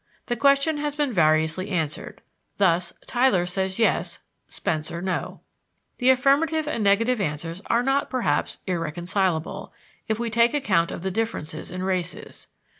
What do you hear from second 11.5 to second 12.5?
in races.